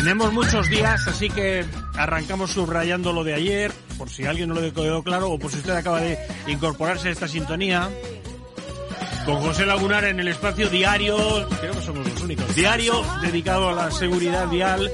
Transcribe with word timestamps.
Tenemos 0.00 0.32
muchos 0.32 0.66
días, 0.70 1.06
así 1.08 1.28
que 1.28 1.62
arrancamos 1.94 2.52
subrayando 2.52 3.12
lo 3.12 3.22
de 3.22 3.34
ayer, 3.34 3.70
por 3.98 4.08
si 4.08 4.24
alguien 4.24 4.48
no 4.48 4.54
lo 4.54 4.66
ha 4.66 4.70
quedado 4.70 5.02
claro 5.02 5.30
o 5.30 5.38
por 5.38 5.50
si 5.50 5.58
usted 5.58 5.74
acaba 5.74 6.00
de 6.00 6.18
incorporarse 6.46 7.08
a 7.08 7.10
esta 7.10 7.28
sintonía. 7.28 7.90
Con 9.26 9.42
José 9.42 9.66
Lagunar 9.66 10.06
en 10.06 10.18
el 10.18 10.28
espacio 10.28 10.70
diario, 10.70 11.18
creo 11.60 11.74
que 11.74 11.82
somos 11.82 12.08
los 12.08 12.22
únicos, 12.22 12.54
diario 12.54 13.04
dedicado 13.20 13.68
a 13.68 13.74
la 13.74 13.90
seguridad 13.90 14.48
vial. 14.48 14.90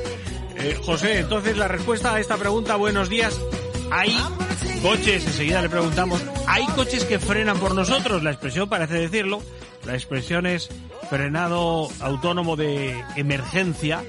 Eh, 0.56 0.76
José, 0.84 1.20
entonces 1.20 1.56
la 1.56 1.68
respuesta 1.68 2.12
a 2.12 2.18
esta 2.18 2.36
pregunta, 2.36 2.74
buenos 2.74 3.08
días, 3.08 3.40
hay 3.92 4.12
coches, 4.82 5.24
enseguida 5.24 5.62
le 5.62 5.68
preguntamos, 5.68 6.20
¿hay 6.48 6.66
coches 6.74 7.04
que 7.04 7.20
frenan 7.20 7.60
por 7.60 7.76
nosotros? 7.76 8.24
La 8.24 8.32
expresión 8.32 8.68
parece 8.68 8.94
decirlo, 8.94 9.40
la 9.84 9.94
expresión 9.94 10.46
es 10.46 10.68
frenado 11.08 11.88
autónomo 12.00 12.56
de 12.56 13.04
emergencia 13.14 14.02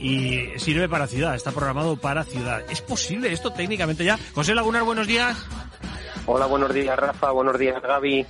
y 0.00 0.58
sirve 0.58 0.88
para 0.88 1.06
ciudad, 1.06 1.34
está 1.34 1.52
programado 1.52 1.96
para 1.96 2.24
ciudad. 2.24 2.62
¿Es 2.70 2.80
posible 2.80 3.32
esto 3.32 3.52
técnicamente 3.52 4.04
ya? 4.04 4.18
José 4.34 4.54
Lagunar, 4.54 4.82
buenos 4.82 5.06
días. 5.06 5.36
Hola, 6.26 6.46
buenos 6.46 6.72
días 6.72 6.98
Rafa, 6.98 7.30
buenos 7.30 7.58
días 7.58 7.80
Gaby. 7.82 8.26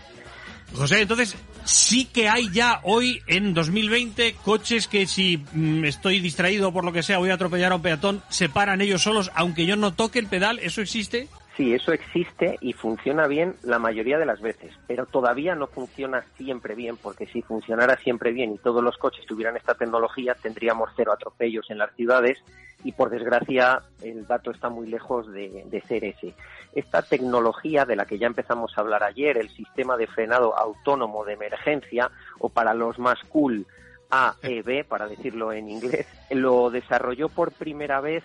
José, 0.74 1.02
entonces 1.02 1.36
sí 1.64 2.04
que 2.04 2.28
hay 2.28 2.50
ya 2.52 2.80
hoy 2.84 3.22
en 3.26 3.54
2020 3.54 4.36
coches 4.44 4.86
que 4.86 5.06
si 5.06 5.44
mm, 5.52 5.84
estoy 5.84 6.20
distraído 6.20 6.72
por 6.72 6.84
lo 6.84 6.92
que 6.92 7.02
sea, 7.02 7.18
voy 7.18 7.30
a 7.30 7.34
atropellar 7.34 7.72
a 7.72 7.76
un 7.76 7.82
peatón, 7.82 8.22
se 8.28 8.48
paran 8.48 8.80
ellos 8.80 9.02
solos 9.02 9.30
aunque 9.34 9.66
yo 9.66 9.76
no 9.76 9.92
toque 9.92 10.18
el 10.18 10.26
pedal, 10.26 10.58
¿eso 10.60 10.80
existe? 10.80 11.28
Sí, 11.56 11.74
eso 11.74 11.92
existe 11.92 12.56
y 12.60 12.72
funciona 12.72 13.26
bien 13.26 13.56
la 13.62 13.78
mayoría 13.78 14.18
de 14.18 14.26
las 14.26 14.40
veces, 14.40 14.72
pero 14.86 15.04
todavía 15.06 15.54
no 15.54 15.66
funciona 15.66 16.24
siempre 16.36 16.74
bien, 16.74 16.96
porque 16.96 17.26
si 17.26 17.42
funcionara 17.42 17.96
siempre 17.96 18.32
bien 18.32 18.52
y 18.52 18.58
todos 18.58 18.82
los 18.82 18.96
coches 18.96 19.26
tuvieran 19.26 19.56
esta 19.56 19.74
tecnología, 19.74 20.34
tendríamos 20.40 20.90
cero 20.96 21.12
atropellos 21.12 21.68
en 21.70 21.78
las 21.78 21.94
ciudades 21.96 22.38
y 22.84 22.92
por 22.92 23.10
desgracia 23.10 23.82
el 24.00 24.26
dato 24.26 24.50
está 24.52 24.68
muy 24.68 24.86
lejos 24.86 25.30
de, 25.32 25.82
ser 25.86 26.04
ese. 26.04 26.34
Esta 26.72 27.02
tecnología 27.02 27.84
de 27.84 27.96
la 27.96 28.06
que 28.06 28.18
ya 28.18 28.26
empezamos 28.26 28.76
a 28.76 28.80
hablar 28.80 29.02
ayer, 29.02 29.36
el 29.36 29.50
sistema 29.50 29.96
de 29.96 30.06
frenado 30.06 30.56
autónomo 30.56 31.24
de 31.24 31.34
emergencia, 31.34 32.10
o 32.38 32.48
para 32.48 32.74
los 32.74 32.98
más 32.98 33.18
cool, 33.28 33.66
AEB, 34.11 34.84
para 34.86 35.06
decirlo 35.06 35.53
en 35.53 35.69
inglés, 35.69 36.06
lo 36.30 36.70
desarrolló 36.70 37.28
por 37.28 37.53
primera 37.53 38.00
vez 38.00 38.25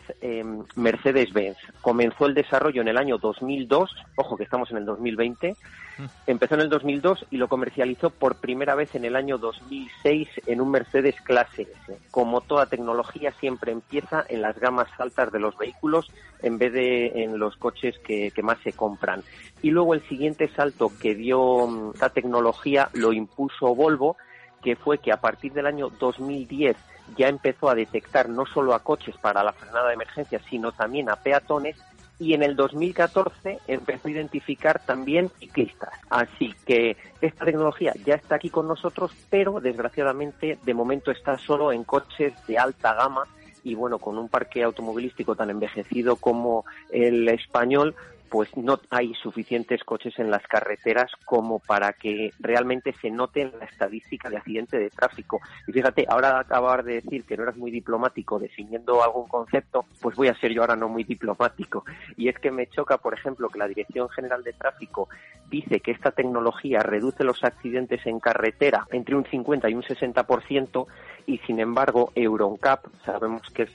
Mercedes-Benz. 0.76 1.58
Comenzó 1.82 2.26
el 2.26 2.34
desarrollo 2.34 2.82
en 2.82 2.88
el 2.88 2.98
año 2.98 3.18
2002, 3.18 3.96
ojo 4.16 4.38
que 4.38 4.44
estamos 4.44 4.72
en 4.72 4.78
el 4.78 4.86
2020, 4.86 5.56
empezó 6.28 6.56
en 6.56 6.62
el 6.62 6.70
2002 6.70 7.28
y 7.32 7.38
lo 7.38 7.48
comercializó 7.48 8.10
por 8.10 8.36
primera 8.36 8.76
vez 8.76 8.96
en 8.96 9.06
el 9.06 9.16
año 9.16 9.38
2006 9.38 10.28
en 10.48 10.62
un 10.62 10.72
Mercedes 10.72 11.16
Clase 11.22 11.64
S. 11.64 11.98
Como 12.12 12.42
toda 12.42 12.66
tecnología 12.66 13.32
siempre 13.40 13.72
empieza 13.72 14.26
en 14.28 14.42
las 14.42 14.60
gamas 14.60 14.88
altas 14.98 15.32
de 15.32 15.40
los 15.40 15.58
vehículos 15.58 16.12
en 16.42 16.58
vez 16.58 16.74
de 16.74 17.24
en 17.24 17.40
los 17.40 17.56
coches 17.58 17.98
que, 18.00 18.32
que 18.32 18.44
más 18.44 18.58
se 18.64 18.74
compran. 18.74 19.24
Y 19.62 19.72
luego 19.72 19.94
el 19.94 20.08
siguiente 20.08 20.50
salto 20.50 20.92
que 21.00 21.16
dio 21.16 21.92
esta 21.94 22.10
tecnología 22.10 22.90
lo 22.94 23.14
impuso 23.14 23.74
Volvo, 23.76 24.18
que 24.66 24.76
fue 24.76 24.98
que 24.98 25.12
a 25.12 25.18
partir 25.18 25.54
del 25.54 25.68
año 25.68 25.92
2010 25.92 26.76
ya 27.16 27.28
empezó 27.28 27.70
a 27.70 27.76
detectar 27.76 28.30
no 28.30 28.48
solo 28.48 28.74
a 28.74 28.80
coches 28.80 29.16
para 29.22 29.44
la 29.44 29.54
frenada 29.54 29.90
de 29.90 29.94
emergencia, 29.94 30.42
sino 30.50 30.72
también 30.72 31.08
a 31.08 31.18
peatones 31.18 31.78
y 32.18 32.34
en 32.34 32.42
el 32.42 32.56
2014 32.56 33.60
empezó 33.68 34.08
a 34.08 34.12
identificar 34.12 34.84
también 34.84 35.30
ciclistas. 35.38 35.94
Así 36.10 36.56
que 36.66 36.98
esta 37.22 37.46
tecnología 37.46 37.94
ya 38.04 38.16
está 38.16 38.38
aquí 38.38 38.50
con 38.50 38.68
nosotros, 38.68 39.12
pero 39.30 39.62
desgraciadamente 39.62 40.58
de 40.64 40.74
momento 40.74 41.12
está 41.12 41.38
solo 41.38 41.72
en 41.72 41.84
coches 41.84 42.34
de 42.48 42.58
alta 42.58 42.96
gama 42.96 43.28
y 43.64 43.76
bueno, 43.76 44.00
con 44.00 44.18
un 44.18 44.30
parque 44.30 44.64
automovilístico 44.64 45.36
tan 45.36 45.52
envejecido 45.52 46.16
como 46.16 46.66
el 46.90 47.30
español, 47.30 47.94
pues 48.36 48.50
no 48.58 48.82
hay 48.90 49.14
suficientes 49.14 49.86
coches 49.86 50.20
en 50.20 50.30
las 50.30 50.46
carreteras 50.46 51.10
como 51.24 51.60
para 51.60 51.94
que 51.94 52.34
realmente 52.42 52.94
se 53.00 53.10
note 53.10 53.44
en 53.44 53.58
la 53.58 53.64
estadística 53.64 54.30
de 54.30 54.36
accidente 54.36 54.78
de 54.78 54.90
tráfico. 54.90 55.40
Y 55.66 55.72
fíjate, 55.72 56.06
ahora 56.10 56.40
acabar 56.40 56.84
de 56.84 56.96
decir 56.96 57.24
que 57.24 57.38
no 57.38 57.44
eras 57.44 57.56
muy 57.56 57.72
diplomático 57.72 58.38
definiendo 58.38 59.02
algún 59.02 59.30
concepto, 59.30 59.86
pues 60.02 60.18
voy 60.18 60.28
a 60.28 60.38
ser 60.38 60.52
yo 60.52 60.64
ahora 60.64 60.76
no 60.76 60.90
muy 60.90 61.06
diplomático. 61.06 61.86
Y 62.18 62.28
es 62.28 62.38
que 62.38 62.52
me 62.52 62.68
choca, 62.68 62.98
por 62.98 63.14
ejemplo, 63.14 63.48
que 63.48 63.58
la 63.58 63.70
Dirección 63.70 64.10
General 64.10 64.44
de 64.44 64.52
Tráfico 64.52 65.08
dice 65.50 65.80
que 65.80 65.92
esta 65.92 66.12
tecnología 66.12 66.80
reduce 66.80 67.24
los 67.24 67.44
accidentes 67.44 68.06
en 68.06 68.20
carretera 68.20 68.88
entre 68.92 69.16
un 69.16 69.26
50 69.26 69.70
y 69.70 69.76
un 69.76 69.84
60% 69.84 70.88
y 71.28 71.40
sin 71.40 71.60
embargo 71.60 72.12
Euroncap, 72.16 72.86
sabemos 73.04 73.50
que 73.50 73.64
es 73.64 73.70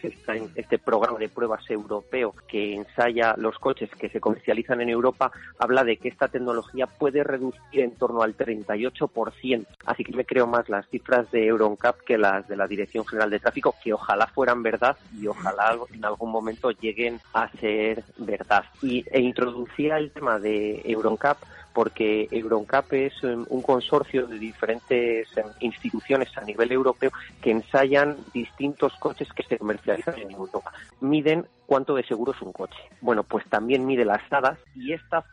este 0.54 0.78
programa 0.78 1.18
de 1.18 1.28
pruebas 1.28 1.68
europeo 1.68 2.34
que 2.46 2.74
ensaya 2.74 3.34
los 3.36 3.58
coches 3.58 3.90
que 3.98 4.08
se 4.08 4.20
comercializan 4.20 4.80
en 4.80 4.90
Europa, 4.90 5.32
habla 5.58 5.84
de 5.84 5.96
que 5.96 6.08
esta 6.08 6.28
tecnología 6.28 6.86
puede 6.86 7.24
reducir 7.24 7.80
en 7.80 7.92
torno 7.96 8.22
al 8.22 8.36
38%. 8.36 9.66
Así 9.84 10.04
que 10.04 10.12
me 10.12 10.24
creo 10.24 10.46
más 10.46 10.68
las 10.68 10.88
cifras 10.88 11.30
de 11.30 11.46
Euroncap 11.46 12.00
que 12.00 12.18
las 12.18 12.46
de 12.46 12.56
la 12.56 12.66
Dirección 12.66 13.04
General 13.04 13.30
de 13.30 13.40
Tráfico, 13.40 13.74
que 13.82 13.92
ojalá 13.92 14.26
fueran 14.28 14.62
verdad 14.62 14.96
y 15.18 15.26
ojalá 15.26 15.76
en 15.92 16.04
algún 16.04 16.30
momento 16.30 16.70
lleguen 16.70 17.20
a 17.34 17.48
ser 17.52 18.04
verdad. 18.18 18.64
Y, 18.82 19.04
e 19.10 19.20
introducía 19.20 19.98
el 19.98 20.12
tema 20.12 20.38
de 20.38 20.82
Euroncap 20.84 21.38
porque 21.72 22.28
Euroncap 22.30 22.92
es 22.92 23.22
un 23.22 23.62
consorcio 23.62 24.26
de 24.26 24.38
diferentes 24.38 25.28
em, 25.36 25.46
instituciones 25.60 26.36
a 26.36 26.42
nivel 26.42 26.72
europeo 26.72 27.10
que 27.40 27.50
ensayan 27.50 28.16
distintos 28.32 28.94
coches 28.98 29.28
que 29.32 29.42
se 29.44 29.58
comercializan 29.58 30.18
en 30.18 30.30
Europa. 30.30 30.72
Miden 31.00 31.46
cuánto 31.66 31.94
de 31.94 32.02
seguro 32.02 32.32
es 32.32 32.42
un 32.42 32.52
coche. 32.52 32.78
Bueno, 33.00 33.22
pues 33.22 33.44
también 33.48 33.86
mide 33.86 34.04
las 34.04 34.22
hadas 34.32 34.58
y 34.74 34.92
esta 34.92 35.24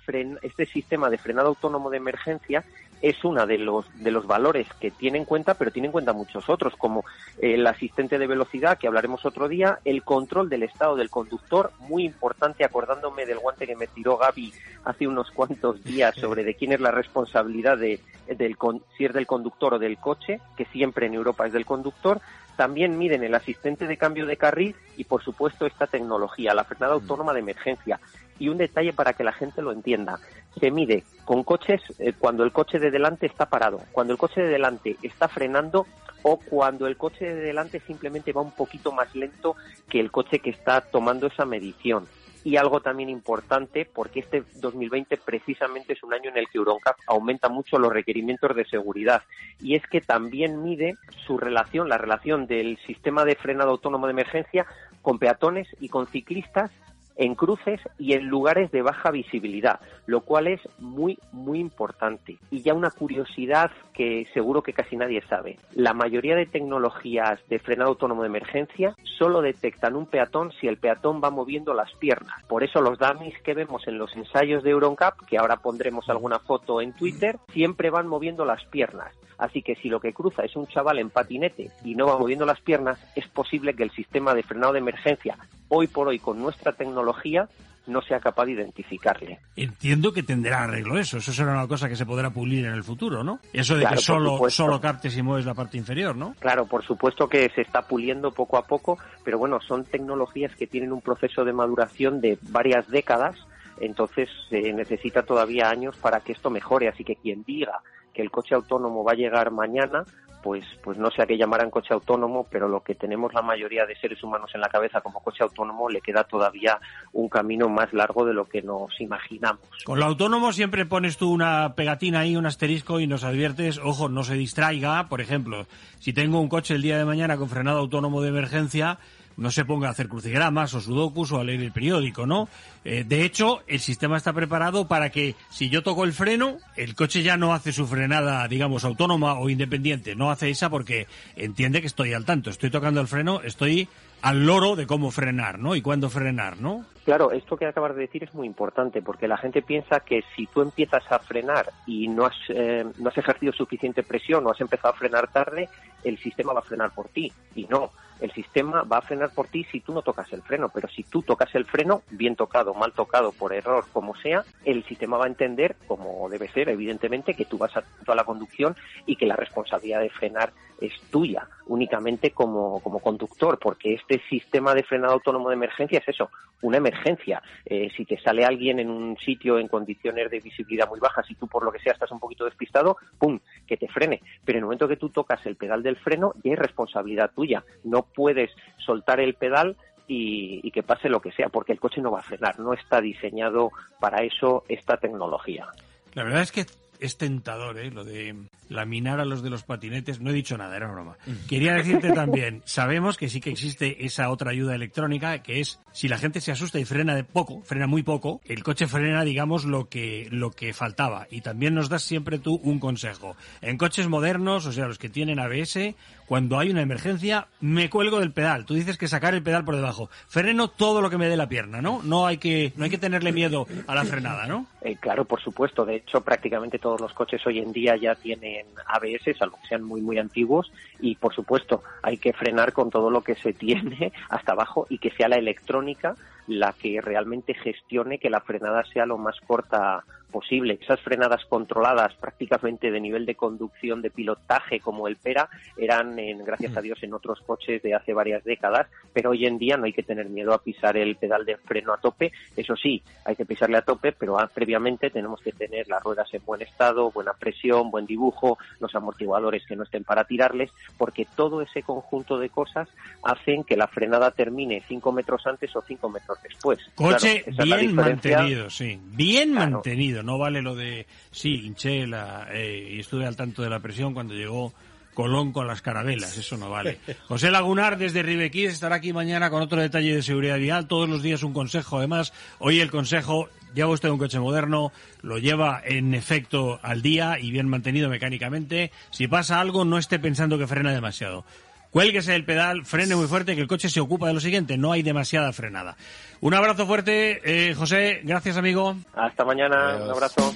este 0.44 0.66
sistema 0.68 1.09
de 1.09 1.18
frenado 1.18 1.50
autónomo 1.50 1.90
de 1.90 1.98
emergencia 1.98 2.64
es 3.02 3.24
uno 3.24 3.46
de 3.46 3.58
los, 3.58 3.85
de 4.02 4.12
los 4.12 4.25
valores 4.25 4.68
que 4.80 4.91
tiene 4.91 5.18
en 5.18 5.25
cuenta, 5.25 5.53
pero 5.53 5.72
tiene 5.72 5.88
en 5.88 5.91
cuenta 5.91 6.13
muchos 6.13 6.50
otros, 6.50 6.75
como 6.78 7.06
el 7.40 7.66
asistente 7.68 8.18
de 8.18 8.28
velocidad, 8.28 8.78
que 8.78 8.88
hablaremos 8.88 9.25
otro 9.25 9.47
día, 9.47 9.80
el 9.85 10.03
control 10.03 10.50
del 10.50 10.63
estado 10.63 10.96
del 10.96 11.09
conductor, 11.09 11.72
muy 11.80 12.06
importante, 12.06 12.63
acordándome 12.63 13.25
del 13.25 13.40
guante 13.40 13.68
que 13.68 13.75
me 13.75 13.88
tiró 13.88 14.18
Gaby 14.18 14.53
hace 14.86 15.07
unos 15.07 15.31
cuantos 15.31 15.84
días 15.84 16.16
sobre 16.16 16.44
de 16.44 16.56
quién 16.56 16.72
es 16.72 16.80
la 16.80 16.91
responsabilidad 16.91 17.78
de, 17.78 18.00
del, 18.28 18.57
si 18.97 19.06
es 19.06 19.13
del 19.13 19.28
conductor 19.28 19.75
o 19.75 19.80
del 19.80 19.97
coche, 19.97 20.40
que 20.56 20.66
siempre 20.66 21.07
en 21.07 21.13
Europa 21.13 21.46
es 21.46 21.53
del 21.53 21.66
conductor, 21.66 22.19
también 22.57 22.97
miden 22.97 23.24
el 23.24 23.36
asistente 23.36 23.88
de 23.88 23.97
cambio 23.97 24.25
de 24.25 24.36
carril 24.36 24.75
y, 24.97 25.03
por 25.06 25.24
supuesto, 25.24 25.66
esta 25.66 25.88
tecnología, 25.88 26.53
la 26.53 26.66
frenada 26.66 26.94
mm. 26.94 27.02
autónoma 27.02 27.34
de 27.34 27.40
emergencia. 27.40 28.00
Y 28.40 28.50
un 28.50 28.58
detalle 28.58 28.94
para 28.94 29.14
que 29.14 29.24
la 29.24 29.34
gente 29.34 29.62
lo 29.62 29.72
entienda. 29.72 30.20
Se 30.59 30.72
mide 30.72 31.03
con 31.25 31.44
coches 31.44 31.81
eh, 32.00 32.14
cuando 32.18 32.44
el 32.44 32.52
coche 32.52 32.80
de 32.80 32.92
delante 32.92 33.25
está 33.25 33.48
parado, 33.48 33.81
cuando 33.92 34.14
el 34.14 34.20
coche 34.20 34.42
de 34.42 34.50
delante 34.50 34.98
está 35.02 35.28
frenando 35.28 35.86
o 36.24 36.38
cuando 36.38 36.88
el 36.88 36.98
coche 36.98 37.25
de 37.25 37.42
delante 37.42 37.80
simplemente 37.81 38.34
va 38.34 38.42
un 38.42 38.51
poquito 38.51 38.92
más 38.92 39.16
lento 39.16 39.56
que 39.89 40.00
el 40.00 40.12
coche 40.12 40.39
que 40.39 40.50
está 40.50 40.81
tomando 40.81 41.28
esa 41.28 41.45
medición 41.45 42.07
y 42.48 42.56
algo 42.56 42.80
también 42.80 43.10
importante 43.10 43.86
porque 43.94 44.22
este 44.22 44.42
2020 44.62 45.18
precisamente 45.18 45.92
es 45.92 46.04
un 46.04 46.13
año 46.13 46.30
en 46.30 46.38
el 46.38 46.48
que 46.48 46.57
Euroncap 46.57 46.95
aumenta 47.06 47.50
mucho 47.50 47.78
los 47.78 47.92
requerimientos 47.92 48.56
de 48.56 48.63
seguridad 48.63 49.24
y 49.60 49.75
es 49.75 49.86
que 49.88 50.00
también 50.00 50.63
mide 50.63 50.95
su 51.25 51.38
relación, 51.38 51.89
la 51.89 51.98
relación 51.98 52.48
del 52.48 52.78
sistema 52.88 53.25
de 53.25 53.36
frenado 53.36 53.72
autónomo 53.72 54.07
de 54.07 54.13
emergencia 54.13 54.66
con 55.01 55.19
peatones 55.19 55.68
y 55.81 55.89
con 55.89 56.07
ciclistas 56.07 56.72
en 57.18 57.36
cruces 57.36 57.81
y 57.98 58.14
en 58.14 58.28
lugares 58.28 58.72
de 58.72 58.81
baja 58.81 59.12
visibilidad, 59.12 59.80
lo 60.06 60.22
cual 60.22 60.48
es 60.48 60.62
muy, 60.80 61.18
muy 61.31 61.60
importante. 61.60 62.38
Y 62.52 62.62
ya 62.62 62.74
una 62.74 62.92
curiosidad 62.92 63.72
que 63.94 64.28
seguro 64.34 64.62
que 64.62 64.74
casi 64.74 64.96
nadie 64.96 65.22
sabe. 65.28 65.58
La 65.74 65.94
mayoría 65.94 66.36
de 66.36 66.46
tecnologías 66.46 67.40
de 67.50 67.60
frenado 67.60 67.90
autónomo 67.90 68.22
de 68.22 68.30
emergencia 68.30 68.96
solo 69.04 69.42
detectan 69.42 69.96
un 69.96 70.06
peatón 70.06 70.52
si 70.60 70.68
el 70.68 70.78
peatón 70.78 71.22
va 71.24 71.30
moviendo 71.30 71.74
las 71.74 71.92
piernas. 71.96 72.44
Por 72.48 72.64
eso 72.64 72.81
los 72.81 73.00
dummies 73.00 73.40
que 73.42 73.54
vemos 73.54 73.88
en 73.88 73.98
los 73.98 74.16
ensayos 74.16 74.63
de 74.63 74.72
Euroncap, 74.72 75.20
que 75.25 75.38
ahora 75.38 75.58
pondremos 75.58 76.10
alguna 76.10 76.40
foto 76.40 76.81
en 76.81 76.94
Twitter, 76.94 77.38
siempre 77.52 77.90
van 77.90 78.08
moviendo 78.08 78.46
las 78.46 78.63
piernas 78.66 79.13
Así 79.38 79.62
que 79.62 79.75
si 79.75 79.90
lo 79.90 80.00
que 80.00 80.13
cruza 80.13 80.44
es 80.44 80.56
un 80.56 80.68
chaval 80.68 81.00
en 81.00 81.10
patinete 81.10 81.70
y 81.84 81.96
no 81.96 82.08
va 82.08 82.18
moviendo 82.18 82.46
las 82.46 82.60
piernas, 82.62 83.00
es 83.16 83.28
posible 83.28 83.75
que 83.75 83.84
el 83.84 83.92
sistema 83.92 84.34
de 84.34 84.44
frenado 84.44 84.74
de 84.74 84.80
emergencia, 84.80 85.38
hoy 85.69 85.88
por 85.88 86.08
hoy 86.08 86.19
con 86.19 86.40
nuestra 86.40 86.74
tecnología, 86.74 87.48
no 87.88 88.02
sea 88.02 88.19
capaz 88.19 88.46
de 88.46 88.52
identificarle. 88.54 89.40
Entiendo 89.56 90.12
que 90.12 90.24
tendrá 90.24 90.64
arreglo 90.64 91.00
eso. 91.00 91.18
Eso 91.18 91.34
será 91.34 91.54
una 91.54 91.68
cosa 91.68 91.90
que 91.90 91.96
se 91.96 92.06
podrá 92.06 92.30
pulir 92.30 92.66
en 92.66 92.74
el 92.74 92.84
futuro, 92.84 93.24
¿no? 93.24 93.40
Eso 93.54 93.75
de 93.75 93.86
que 93.86 93.98
solo, 93.98 94.50
solo 94.50 94.80
captes 94.80 95.18
y 95.18 95.22
mueves 95.22 95.46
la 95.46 95.54
parte 95.54 95.78
inferior, 95.78 96.16
¿no? 96.16 96.36
Claro, 96.40 96.66
por 96.66 96.84
supuesto 96.84 97.28
que 97.28 97.50
se 97.56 97.62
está 97.62 97.81
puliendo 97.81 98.31
poco 98.31 98.58
a 98.58 98.64
poco, 98.64 98.98
pero 99.24 99.38
bueno, 99.38 99.60
son 99.62 99.86
tecnologías 99.86 100.56
que 100.56 100.68
tienen 100.68 100.92
un 100.92 101.02
proceso 101.02 101.46
de 101.46 101.54
maduración 101.54 102.22
de 102.22 102.38
varias 102.50 102.88
décadas, 102.90 103.36
entonces 103.80 104.30
se 104.50 104.74
necesita 104.74 105.24
todavía 105.24 105.70
años 105.70 105.96
para 105.98 106.20
que 106.20 106.34
esto 106.34 106.50
mejore. 106.50 106.90
Así 106.90 107.04
que 107.04 107.16
quien 107.16 107.44
diga 107.44 107.80
que 108.13 108.22
el 108.22 108.31
coche 108.31 108.56
autónomo 108.56 109.04
va 109.04 109.13
a 109.13 109.16
llegar 109.16 109.52
mañana, 109.52 110.04
pues, 110.48 110.64
pues 110.82 110.98
no 110.98 111.12
sé 111.12 111.22
a 111.22 111.26
qué 111.26 111.38
llamarán 111.38 111.70
coche 111.70 111.94
autónomo, 111.94 112.48
pero 112.50 112.70
lo 112.70 112.80
que 112.80 112.96
tenemos 112.96 113.34
la 113.34 113.42
mayoría 113.42 113.86
de 113.86 113.98
seres 113.98 114.24
humanos 114.24 114.50
en 114.56 114.62
la 114.62 114.70
cabeza 114.70 115.02
como 115.02 115.22
coche 115.22 115.44
autónomo 115.44 115.90
le 115.90 116.00
queda 116.00 116.24
todavía 116.24 116.80
un 117.12 117.28
camino 117.28 117.68
más 117.68 117.92
largo 117.92 118.24
de 118.24 118.34
lo 118.34 118.46
que 118.48 118.62
nos 118.62 118.90
imaginamos. 119.02 119.68
Con 119.84 120.00
lo 120.00 120.06
autónomo 120.06 120.54
siempre 120.54 120.86
pones 120.86 121.18
tú 121.18 121.34
una 121.34 121.74
pegatina 121.76 122.22
ahí, 122.22 122.38
un 122.38 122.46
asterisco 122.46 123.02
y 123.02 123.08
nos 123.08 123.26
adviertes, 123.26 123.78
ojo, 123.78 124.08
no 124.08 124.24
se 124.24 124.36
distraiga, 124.36 125.10
por 125.10 125.20
ejemplo, 125.20 125.66
si 126.00 126.14
tengo 126.14 126.40
un 126.40 126.48
coche 126.48 126.76
el 126.76 126.82
día 126.82 126.98
de 126.98 127.04
mañana 127.04 127.36
con 127.36 127.50
frenado 127.50 127.80
autónomo 127.80 128.22
de 128.22 128.30
emergencia, 128.30 129.00
no 129.38 129.51
se 129.51 129.66
ponga 129.66 129.88
a 129.88 129.92
hacer 129.92 130.10
crucigramas 130.10 130.74
o 130.74 130.81
sudokus 130.81 131.31
o 131.31 131.39
a 131.39 131.44
leer 131.44 131.62
el 131.62 131.72
periódico, 131.72 132.25
¿no? 132.25 132.50
Eh, 132.84 133.04
de 133.07 133.24
hecho, 133.24 133.62
el 133.68 133.80
sistema 133.80 134.18
está 134.18 134.34
preparado 134.34 134.88
para 134.88 135.10
que 135.10 135.36
si 135.50 135.69
yo 135.69 135.84
toco 135.84 136.04
el 136.04 136.13
freno, 136.13 136.57
el 136.75 136.95
coche 136.95 137.24
ya 137.24 137.38
no 137.38 137.54
hace 137.54 137.72
su 137.72 137.88
frenada, 137.88 138.48
digamos, 138.48 138.84
autónoma 138.84 139.39
o 139.39 139.50
independiente, 139.50 140.16
no 140.16 140.31
hace 140.31 140.50
esa 140.50 140.69
porque 140.69 141.07
entiende 141.36 141.81
que 141.81 141.88
estoy 141.88 142.13
al 142.13 142.25
tanto, 142.25 142.50
estoy 142.50 142.69
tocando 142.69 143.00
el 143.00 143.07
freno, 143.07 143.42
estoy 143.42 143.88
al 144.22 144.45
loro 144.45 144.75
de 144.75 144.88
cómo 144.88 145.12
frenar, 145.12 145.60
¿no? 145.60 145.75
Y 145.75 145.81
cuándo 145.81 146.10
frenar, 146.10 146.60
¿no? 146.60 146.86
Claro, 147.06 147.31
esto 147.31 147.56
que 147.56 147.66
acabas 147.66 147.95
de 147.95 148.01
decir 148.01 148.24
es 148.24 148.34
muy 148.34 148.48
importante 148.48 149.01
porque 149.01 149.28
la 149.28 149.38
gente 149.38 149.62
piensa 149.62 150.01
que 150.01 150.24
si 150.36 150.48
tú 150.48 150.62
empiezas 150.62 151.04
a 151.12 151.19
frenar 151.19 151.68
y 151.86 152.07
no 152.07 152.25
has, 152.25 152.36
eh, 152.50 152.86
no 152.98 153.10
has 153.10 153.18
ejercido 153.18 153.54
suficiente 153.54 154.04
presión 154.04 154.45
o 154.45 154.51
has 154.51 154.60
empezado 154.60 154.94
a 154.94 154.98
frenar 154.98 155.31
tarde, 155.31 155.69
el 156.04 156.18
sistema 156.18 156.54
va 156.54 156.60
a 156.60 156.63
frenar 156.63 156.92
por 156.92 157.07
ti. 157.10 157.31
Y 157.56 157.66
no, 157.66 157.92
el 158.19 158.31
sistema 158.31 158.84
va 158.84 158.98
a 158.98 159.02
frenar 159.02 159.31
por 159.31 159.48
ti 159.48 159.64
si 159.66 159.81
tú 159.81 159.94
no 159.94 160.02
tocas 160.02 160.31
el 160.34 160.42
freno, 160.42 160.69
pero 160.69 160.88
si 160.88 161.04
tú 161.04 161.22
tocas 161.22 161.54
el 161.56 161.66
freno, 161.66 162.02
bien 162.12 162.36
tocado, 162.36 162.74
mal 162.74 162.94
tocado, 162.94 163.31
por 163.31 163.54
error, 163.54 163.86
como 163.94 164.16
sea, 164.16 164.44
el 164.66 164.84
sistema 164.86 165.18
va 165.18 165.25
a 165.25 165.30
entender, 165.30 165.75
como 165.88 166.30
debe 166.30 166.48
ser, 166.50 166.69
evidentemente, 166.69 167.34
que 167.34 167.46
tú 167.46 167.58
vas 167.58 167.75
a 167.78 167.84
toda 168.06 168.16
la 168.16 168.24
conducción 168.24 168.75
y 169.06 169.16
que 169.16 169.25
la 169.25 169.36
responsabilidad 169.36 170.02
de 170.02 170.10
frenar 170.10 170.52
es 170.80 170.94
tuya, 171.10 171.48
únicamente 171.66 172.31
como, 172.31 172.80
como 172.81 173.00
conductor, 173.00 173.58
porque 173.60 173.96
este 173.96 174.22
sistema 174.30 174.74
de 174.74 174.84
frenado 174.84 175.13
autónomo 175.13 175.50
de 175.50 175.56
emergencia 175.56 176.00
es 176.00 176.08
eso, 176.08 176.30
una 176.62 176.78
emergencia. 176.78 177.42
Eh, 177.66 177.90
si 177.96 178.06
te 178.06 178.20
sale 178.20 178.46
alguien 178.46 178.80
en 178.80 178.90
un 178.90 179.18
sitio 179.18 179.60
en 179.60 179.68
condiciones 179.68 180.30
de 180.30 180.40
visibilidad 180.40 180.88
muy 180.88 181.00
bajas 181.00 181.30
y 181.30 181.36
tú 181.36 181.48
por 181.48 181.63
lo 181.63 181.72
que 181.72 181.80
sea 181.80 181.94
estás 181.94 182.12
un 182.12 182.20
poquito 182.20 182.46
despistado, 182.46 182.98
¡pum!, 183.18 183.40
que 183.66 183.78
te 183.78 183.88
frene. 183.88 184.22
Pero 184.46 184.58
en 184.58 184.63
el 184.63 184.66
momento 184.66 184.88
que 184.88 184.98
tú 184.98 185.10
tocas 185.10 185.46
el 185.46 185.56
pedal 185.56 185.84
del 185.84 185.98
freno, 185.98 186.34
ya 186.44 186.54
es 186.54 186.60
responsabilidad 186.60 187.31
tuya. 187.36 187.63
No 187.84 188.06
puedes 188.15 188.51
soltar 188.77 189.19
el 189.19 189.33
pedal 189.36 189.75
y, 190.07 190.71
que 190.71 190.83
pase 190.83 191.09
lo 191.09 191.19
que 191.19 191.31
sea, 191.31 191.50
porque 191.50 191.74
el 191.74 191.80
coche 191.80 192.01
no 192.01 192.12
va 192.12 192.19
a 192.19 192.24
frenar, 192.24 192.59
no 192.59 192.74
está 192.74 193.01
diseñado 193.01 193.71
para 194.00 194.24
eso 194.24 194.63
esta 194.69 194.98
tecnología. 194.98 195.68
La 196.13 196.24
verdad 196.24 196.42
es 196.42 196.51
que 196.51 196.65
es 197.00 197.18
tentador, 197.18 197.78
¿eh? 197.80 197.92
Lo 197.92 198.04
de 198.04 198.36
laminar 198.70 199.20
a 199.20 199.26
los 199.26 199.44
de 199.44 199.50
los 199.50 199.64
patinetes. 199.64 200.20
No 200.20 200.30
he 200.30 200.34
dicho 200.34 200.58
nada, 200.58 200.76
era 200.76 200.92
broma. 200.92 201.18
Quería 201.48 201.74
decirte 201.74 202.12
también, 202.12 202.62
sabemos 202.66 203.18
que 203.18 203.30
sí 203.30 203.40
que 203.42 203.52
existe 203.52 204.06
esa 204.06 204.30
otra 204.30 204.52
ayuda 204.52 204.76
electrónica, 204.76 205.42
que 205.42 205.60
es 205.60 205.80
si 205.92 206.08
la 206.08 206.18
gente 206.18 206.42
se 206.42 206.52
asusta 206.52 206.80
y 206.80 206.86
frena 206.86 207.16
de 207.16 207.24
poco, 207.24 207.62
frena 207.62 207.88
muy 207.88 208.04
poco, 208.04 208.42
el 208.46 208.64
coche 208.64 208.88
frena, 208.88 209.24
digamos, 209.24 209.66
lo 209.66 209.90
que, 209.90 210.28
lo 210.32 210.52
que 210.52 210.74
faltaba. 210.74 211.28
Y 211.32 211.42
también 211.42 211.74
nos 211.74 211.90
das 211.90 212.04
siempre 212.04 212.40
tú 212.40 212.60
un 212.64 212.80
consejo. 212.80 213.36
En 213.62 213.78
coches 213.78 214.08
modernos, 214.08 214.66
o 214.66 214.72
sea, 214.72 214.88
los 214.88 215.00
que 215.00 215.10
tienen 215.10 215.40
ABS, 215.40 215.96
cuando 216.28 216.60
hay 216.60 216.70
una 216.70 216.82
emergencia, 216.82 217.48
me 217.62 217.90
cuelgo 217.90 218.20
del 218.20 218.32
pedal. 218.32 218.66
Tú 218.66 218.74
dices 218.74 218.98
que 218.98 219.08
sacar 219.08 219.34
el 219.34 219.42
pedal 219.44 219.64
por 219.64 219.76
debajo. 219.76 220.10
Freno 220.28 220.68
todo 220.68 221.02
lo 221.02 221.10
que 221.10 221.18
me 221.18 221.30
dé 221.30 221.38
la 221.38 221.48
pierna, 221.48 221.82
¿no? 221.82 222.02
No 222.04 222.28
hay 222.28 222.38
que, 222.38 222.74
no 222.76 222.84
hay 222.84 222.90
que 222.90 222.98
tenerle 222.98 223.32
miedo 223.32 223.66
a 223.88 223.96
la 223.96 224.04
frenada, 224.04 224.46
¿no? 224.46 224.68
Eh, 224.82 224.98
claro, 225.00 225.26
por 225.26 225.42
supuesto. 225.42 225.86
De 225.86 225.96
hecho, 225.96 226.22
prácticamente 226.22 226.80
todos 226.88 227.01
los 227.01 227.13
coches 227.13 227.45
hoy 227.45 227.60
en 227.60 227.74
día 227.74 227.98
ya 227.98 228.16
tienen 228.16 228.66
ABS, 228.86 229.38
salvo 229.38 229.60
que 229.62 229.68
sean 229.68 229.84
muy, 229.84 230.00
muy 230.00 230.18
antiguos. 230.19 230.72
Y, 231.01 231.16
por 231.16 231.36
supuesto, 231.36 231.84
hay 232.01 232.18
que 232.18 232.31
frenar 232.31 232.72
con 232.72 232.89
todo 232.89 233.10
lo 233.10 233.24
que 233.24 233.36
se 233.36 233.51
tiene 233.51 234.13
hasta 234.30 234.54
abajo 234.54 234.88
y 234.89 234.98
que 234.98 235.12
sea 235.12 235.28
la 235.28 235.36
electrónica 235.36 236.16
la 236.48 236.72
que 236.72 237.01
realmente 237.01 237.54
gestione 237.54 238.19
que 238.19 238.30
la 238.30 238.39
frenada 238.39 238.86
sea 238.86 239.06
lo 239.06 239.18
más 239.18 239.36
corta 239.42 240.06
posible. 240.31 240.77
Esas 240.81 241.00
frenadas 241.01 241.45
controladas 241.45 242.13
prácticamente 242.15 242.91
de 242.91 243.00
nivel 243.00 243.25
de 243.25 243.35
conducción, 243.35 244.01
de 244.01 244.12
pilotaje 244.12 244.79
como 244.79 245.07
el 245.07 245.18
Pera, 245.18 245.50
eran, 245.77 246.18
en, 246.19 246.44
gracias 246.44 246.75
a 246.75 246.81
mm. 246.81 246.83
Dios, 246.83 247.03
en 247.03 247.13
otros 247.13 247.41
coches 247.41 247.81
de 247.81 247.94
hace 247.94 248.13
varias 248.13 248.44
décadas, 248.44 248.88
pero 249.13 249.31
hoy 249.31 249.45
en 249.45 249.57
día 249.57 249.77
no 249.77 249.85
hay 249.85 249.94
que 249.94 250.03
tener 250.03 250.29
miedo 250.29 250.53
a 250.53 250.62
pisar 250.62 250.97
el 250.97 251.15
pedal 251.15 251.45
de 251.45 251.57
freno 251.57 251.94
a 251.94 251.97
tope. 251.97 252.31
Eso 252.56 252.75
sí, 252.75 253.01
hay 253.25 253.35
que 253.35 253.45
pisarle 253.45 253.77
a 253.77 253.81
tope, 253.81 254.12
pero 254.12 254.38
previamente 254.53 255.09
tenemos 255.09 255.41
que 255.41 255.51
tener 255.51 255.88
las 255.88 256.03
ruedas 256.03 256.33
en 256.33 256.44
buen 256.45 256.62
estado, 256.62 257.12
buena 257.12 257.33
presión, 257.33 257.91
buen 257.91 258.06
dibujo, 258.06 258.57
los 258.79 258.94
amortiguadores 258.95 259.65
que 259.65 259.75
no 259.75 259.83
estén 259.83 260.03
para 260.03 260.25
tirarles, 260.25 260.71
porque 260.97 261.27
todo 261.35 261.62
ese 261.62 261.83
conjunto 261.83 262.38
de 262.38 262.50
cosas 262.50 262.88
hacen 263.24 263.63
que 263.63 263.77
la 263.77 263.88
frenada 263.88 264.31
termine 264.31 264.83
cinco 264.88 265.12
metros 265.12 265.45
antes 265.47 265.75
o 265.75 265.81
cinco 265.81 266.09
metros 266.09 266.38
después. 266.44 266.79
Coche 266.95 267.44
bien 267.63 267.95
mantenido, 267.95 268.69
sí, 268.69 269.00
bien 269.03 269.53
mantenido 269.53 270.17
no 270.24 270.38
vale 270.38 270.62
lo 270.62 270.75
de, 270.75 271.08
sí, 271.31 271.66
hinché 271.66 272.08
la, 272.08 272.48
eh, 272.52 272.96
y 272.96 273.00
estuve 273.00 273.25
al 273.25 273.36
tanto 273.36 273.62
de 273.62 273.69
la 273.69 273.80
presión 273.80 274.14
cuando 274.14 274.34
llegó 274.34 274.74
Colón 275.18 275.52
con 275.52 275.66
las 275.66 275.81
carabelas, 275.81 276.38
eso 276.38 276.58
no 276.58 276.69
vale. 276.69 277.00
José 277.28 277.50
Lagunar 277.50 277.98
desde 277.98 278.22
Ribequís 278.22 278.72
estará 278.72 278.98
aquí 278.98 279.14
mañana 279.14 279.50
con 279.50 279.64
otro 279.64 279.81
detalle 279.81 280.14
de 280.14 280.22
seguridad 280.22 280.60
vial, 280.60 280.88
todos 280.88 281.10
los 281.10 281.24
días 281.24 281.42
un 281.42 281.54
consejo, 281.54 281.98
además, 281.98 282.34
hoy 282.60 282.81
el 282.81 282.92
consejo, 282.92 283.50
lleva 283.74 283.90
usted 283.90 284.10
un 284.10 284.19
coche 284.19 284.40
moderno, 284.40 284.92
lo 285.24 285.40
lleva 285.40 285.81
en 285.84 286.14
efecto 286.14 286.80
al 286.84 287.02
día 287.02 287.40
y 287.40 287.50
bien 287.50 287.68
mantenido 287.68 288.10
mecánicamente, 288.10 288.92
si 289.10 289.28
pasa 289.28 289.60
algo 289.60 289.86
no 289.86 289.98
esté 289.98 290.20
pensando 290.20 290.60
que 290.60 290.68
frena 290.68 290.92
demasiado. 290.92 291.46
Cuélguese 291.92 292.36
el 292.36 292.45
pedal, 292.45 292.86
frene 292.86 293.16
muy 293.16 293.28
fuerte, 293.28 293.56
que 293.56 293.62
el 293.62 293.67
coche 293.67 293.89
se 293.89 294.00
ocupa 294.00 294.27
de 294.27 294.34
lo 294.34 294.39
siguiente, 294.39 294.77
no 294.77 294.91
hay 294.91 295.03
demasiada 295.03 295.51
frenada. 295.53 295.96
Un 296.41 296.53
abrazo 296.53 296.86
fuerte, 296.86 297.41
eh, 297.44 297.74
José, 297.74 298.22
gracias 298.24 298.58
amigo. 298.58 298.96
Hasta 299.13 299.44
mañana, 299.46 299.98
un 300.03 300.12
abrazo. 300.12 300.53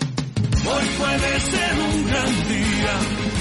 Hoy 0.63 0.85
puede 1.00 1.39
ser 1.39 1.73
un 1.73 2.07
gran 2.07 2.50
día. 2.50 3.40